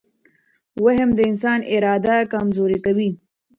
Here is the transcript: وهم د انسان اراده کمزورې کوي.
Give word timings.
وهم 0.85 1.09
د 1.17 1.19
انسان 1.29 1.59
اراده 1.75 2.15
کمزورې 2.33 2.77
کوي. 2.85 3.09